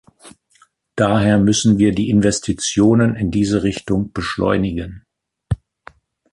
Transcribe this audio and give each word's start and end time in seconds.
Daher 0.95 1.37
müssen 1.37 1.77
wir 1.77 1.91
die 1.91 2.09
Investitionen 2.09 3.15
in 3.15 3.29
diese 3.29 3.61
Richtung 3.61 4.11
beschleunigen. 4.13 5.05